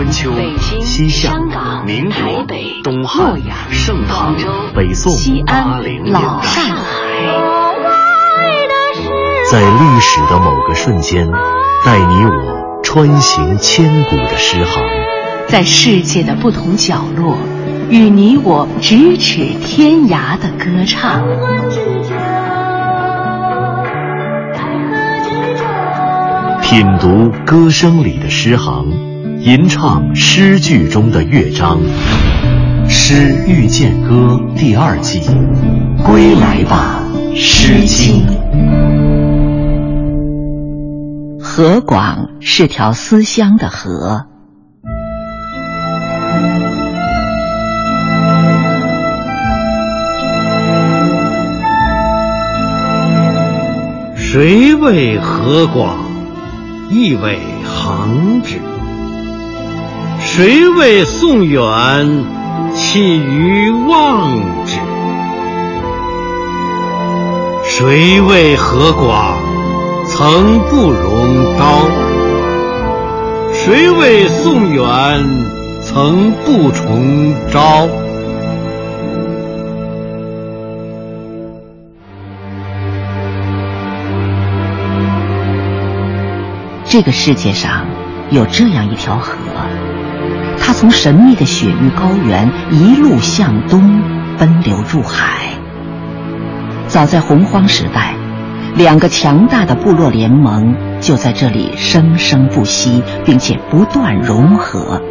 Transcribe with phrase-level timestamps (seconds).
[0.00, 0.32] 春秋、
[0.80, 1.38] 西夏、
[1.84, 2.46] 民国、
[2.82, 3.38] 东汉、
[3.70, 4.34] 盛唐、
[4.74, 5.12] 北宋、
[5.44, 6.82] 八零、老上海，
[9.50, 11.28] 在历史的某个瞬间，
[11.84, 14.82] 带你我穿行千古的诗行，
[15.48, 17.36] 在世界的不同角落，
[17.90, 21.22] 与你我咫尺天涯的歌唱。
[26.62, 29.09] 品读歌声里的诗行，
[29.42, 31.78] 吟唱诗句中的乐章，
[32.90, 35.22] 《诗遇见歌》第二季，
[36.04, 37.02] 归来吧，
[37.34, 38.26] 《诗经》。
[41.42, 44.26] 河广是条思乡的河，
[54.16, 55.96] 谁为河广？
[56.90, 58.60] 亦为行之。
[60.22, 61.60] 谁为宋远？
[62.74, 64.78] 弃于望之？
[67.64, 69.38] 谁为河广？
[70.06, 71.88] 曾不容刀。
[73.52, 74.86] 谁为宋远？
[75.82, 77.88] 曾不重昭。
[86.84, 87.86] 这个世界上
[88.30, 89.34] 有这样一条河，
[90.70, 94.00] 它从神秘的雪域高原一路向东
[94.38, 95.48] 奔流入海。
[96.86, 98.14] 早在洪荒时代，
[98.76, 105.02] 两个强大的部落联盟就在这里生生不息，并且不断融合，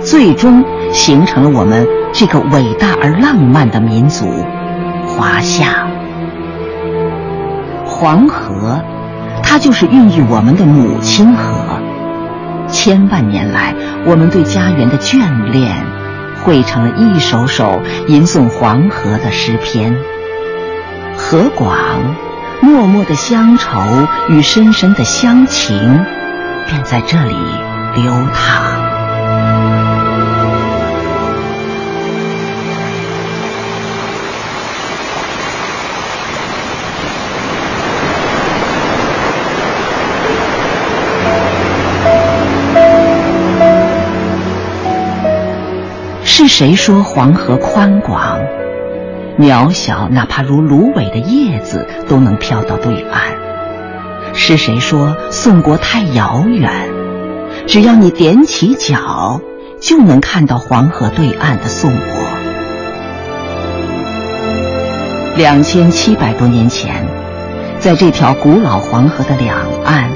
[0.00, 4.24] 最终形成了我们这个伟大而浪漫的民族——
[5.04, 5.88] 华夏。
[7.84, 8.80] 黄河。
[9.42, 11.67] 它就是孕育我们的母亲河，
[12.70, 13.74] 千万年来，
[14.06, 15.84] 我们对家园的眷恋，
[16.42, 19.96] 汇成了一首首吟诵黄河的诗篇。
[21.16, 21.76] 河广，
[22.60, 23.80] 默默的乡愁
[24.28, 26.04] 与深深的乡情，
[26.66, 27.36] 便在这里
[27.96, 28.87] 流淌。
[46.40, 48.38] 是谁说黄河宽广、
[49.40, 54.34] 渺小，哪怕如芦苇的叶子都能飘到对岸？
[54.34, 56.70] 是谁说宋国太遥远，
[57.66, 59.40] 只要你踮起脚，
[59.80, 62.04] 就能看到黄河对岸的宋国？
[65.36, 67.04] 两千七百多年前，
[67.80, 70.12] 在这条古老黄河的两岸，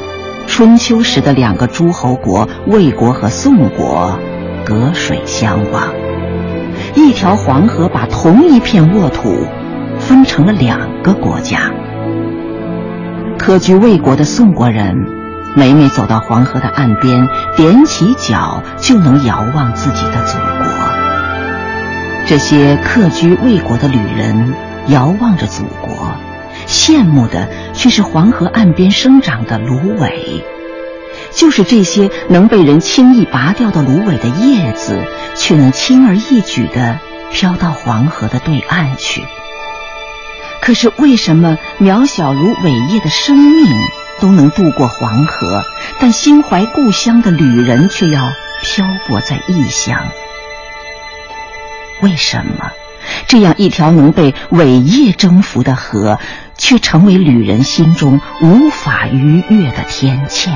[0.47, 4.17] 春秋时的两个诸侯国魏国和宋国
[4.65, 5.93] 隔水相望。
[6.95, 9.47] 一条黄河把同一片沃土
[9.99, 11.71] 分成了两个国家。
[13.39, 14.97] 客居魏国的宋国人，
[15.57, 20.67] 每每走到黄河的岸边，踮起脚就能遥望自己的祖国。
[22.27, 24.55] 这些客居魏国的旅人
[24.89, 26.13] 遥望着祖国，
[26.67, 30.45] 羡慕的却是黄河岸边生长的芦苇。
[31.35, 35.05] 就是这些能被人轻易拔掉的芦苇的叶子，
[35.35, 36.99] 却能轻而易举地
[37.33, 39.25] 飘到黄河的对岸去。
[40.61, 43.67] 可是为什么渺小如苇叶的生命
[44.21, 45.65] 都能渡过黄河，
[46.01, 48.33] 但心怀故乡的旅人却要
[48.63, 50.09] 漂泊在异乡？
[52.01, 52.71] 为什么
[53.27, 56.19] 这样一条能被苇叶征服的河，
[56.57, 60.53] 却成为旅人心中无法逾越的天堑？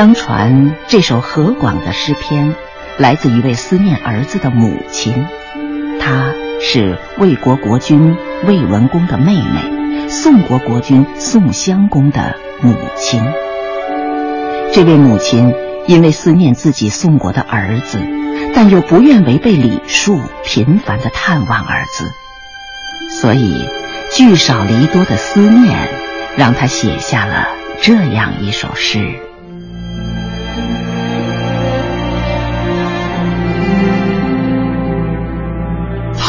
[0.00, 2.54] 相传这首何广的诗篇，
[2.96, 5.26] 来自一位思念儿子的母亲，
[6.00, 8.16] 她是魏国国君
[8.46, 13.22] 魏文公的妹妹，宋国国君宋襄公的母亲。
[14.72, 15.52] 这位母亲
[15.86, 17.98] 因为思念自己宋国的儿子，
[18.54, 22.10] 但又不愿违背礼数，频繁的探望儿子，
[23.20, 23.68] 所以
[24.14, 25.90] 聚少离多的思念，
[26.38, 27.48] 让他写下了
[27.82, 29.29] 这样一首诗。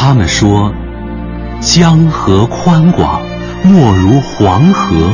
[0.04, 0.74] 他们说
[1.62, 3.22] ：“江河宽广，
[3.62, 5.12] 莫如黄河。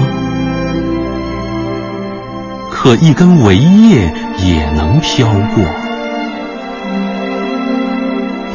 [2.70, 5.62] 可一根苇叶也能飘过。”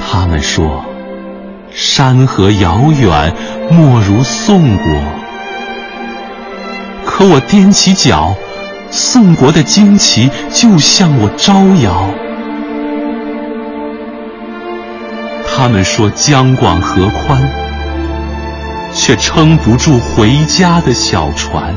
[0.10, 0.84] 他们说
[1.70, 3.32] ：“山河遥远，
[3.70, 4.86] 莫如宋国。
[7.06, 8.34] 可我踮起脚，
[8.90, 11.54] 宋国的旌旗就向我招
[11.84, 12.10] 摇。
[15.64, 17.42] 他们说江广河宽，
[18.92, 21.74] 却撑不住回家的小船。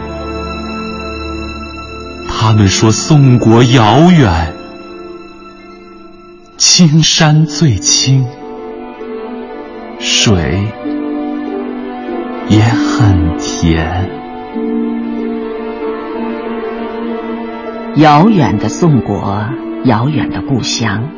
[2.29, 4.53] 他们说宋国遥远，
[6.57, 8.27] 青山最青，
[10.01, 10.67] 水
[12.49, 14.11] 也很甜。
[17.95, 19.47] 遥远的宋国，
[19.85, 21.09] 遥远的故乡，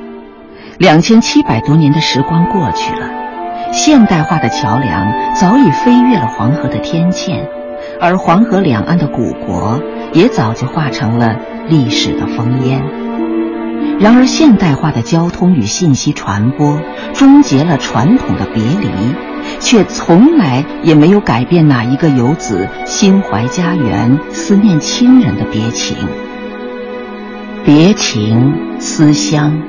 [0.78, 3.10] 两千七百多年的时光过去了，
[3.72, 7.48] 现代化的桥梁早已飞越了黄河的天堑，
[8.00, 9.82] 而黄河两岸的古国
[10.12, 11.36] 也早就化成了
[11.69, 12.80] 历史的烽烟。
[13.98, 16.80] 然而，现代化的交通与信息传播
[17.12, 18.88] 终结了传统的别离，
[19.58, 25.96] 却从来也没有改变哪一个游子心怀家园、思念亲人的别情。
[27.64, 29.60] 别情思乡，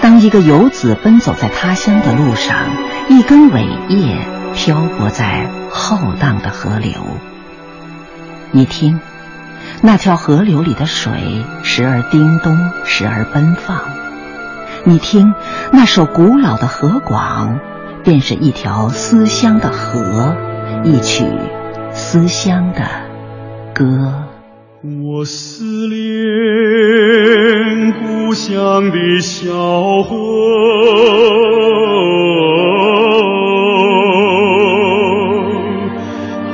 [0.00, 2.56] 当一个游子奔走在他乡的路上，
[3.08, 4.16] 一根苇叶
[4.54, 6.92] 漂泊在浩荡的河流。
[8.50, 9.00] 你听，
[9.82, 13.82] 那条河流里的水时而叮咚，时而奔放。
[14.84, 15.34] 你听，
[15.72, 17.58] 那首古老的河广，
[18.04, 20.36] 便是一条思乡的河，
[20.84, 21.26] 一曲
[21.92, 22.84] 思乡的
[23.74, 24.24] 歌。
[24.82, 25.98] 我思念
[28.38, 29.52] 乡的小
[30.04, 30.14] 河，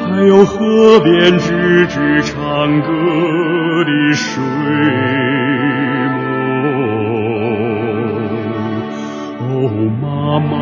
[0.08, 2.88] 还有河边吱吱唱歌
[3.84, 4.42] 的水
[6.08, 6.16] 母。
[9.42, 9.44] 哦，
[10.00, 10.52] 妈妈。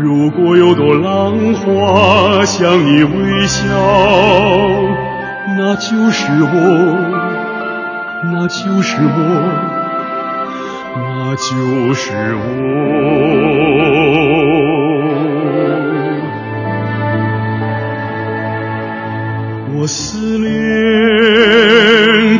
[0.00, 3.66] 如果有朵浪花向你微笑，
[5.58, 6.48] 那就是我，
[8.24, 9.08] 那就是我，
[10.96, 12.40] 那就是我。
[19.74, 20.48] 我思念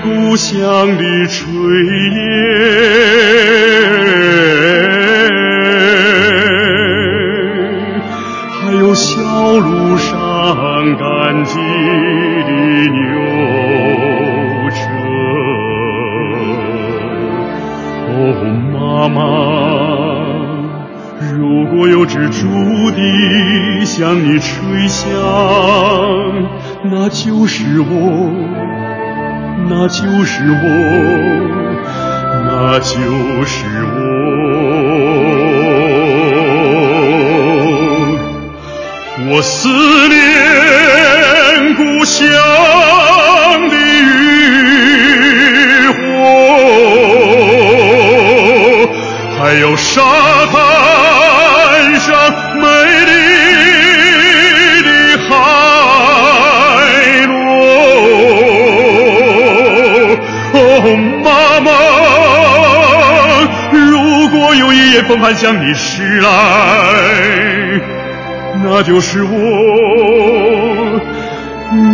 [0.00, 0.56] 故乡
[0.96, 1.40] 的炊
[2.14, 2.23] 烟。
[19.14, 19.20] 妈，
[21.38, 25.08] 如果有只竹笛向你吹响，
[26.84, 27.92] 那就是我，
[29.68, 30.64] 那就是我，
[32.46, 32.96] 那就
[33.44, 33.92] 是我。
[39.34, 39.68] 我思
[40.08, 40.14] 念
[41.76, 42.26] 故乡
[49.94, 50.00] 沙
[50.50, 50.56] 滩
[52.00, 52.10] 上
[52.56, 52.64] 美
[53.08, 53.12] 丽
[54.86, 54.88] 的
[55.28, 55.30] 海
[57.26, 57.30] 螺。
[60.54, 60.56] 哦，
[61.22, 61.26] 妈
[61.60, 61.68] 妈，
[63.70, 63.80] 如
[64.28, 66.28] 果有一夜风寒向你驶来。
[68.64, 69.28] 那就是我，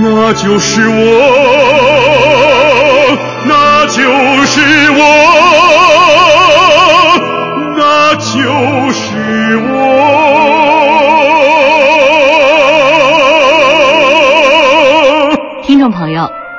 [0.02, 0.94] 那就是我，
[3.44, 4.02] 那就
[4.44, 4.87] 是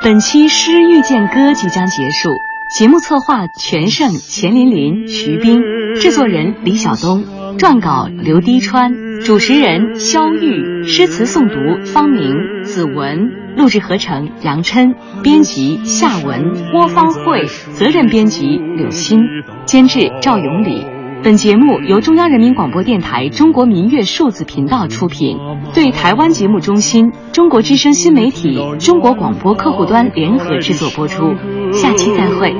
[0.09, 2.31] 本期《诗遇见歌》即将结束。
[2.67, 5.61] 节目策划：全胜、钱琳琳、徐斌，
[6.01, 7.23] 制作人李晓东，
[7.59, 8.91] 撰稿刘滴川。
[9.23, 19.19] 主持人肖玉，诗词诵读方明、子文，录制合成杨琛，编辑夏文、郭方慧，责任编辑柳鑫，
[19.65, 20.87] 监制赵永礼。
[21.21, 25.38] 本节目由中央人民广播电台中国民乐数字频道出品，
[25.73, 31.35] 对台湾节目中心、中国之声新媒体、中国广播客户端联合制作播出。
[31.73, 32.55] 下期再会。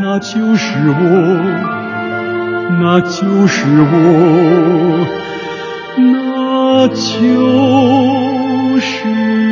[0.00, 0.94] 那就是我，
[2.80, 5.06] 那就是我。
[5.98, 9.51] 那就是。